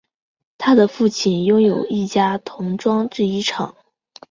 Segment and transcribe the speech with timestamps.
[0.57, 3.75] 他的父亲拥有一家童装制衣厂。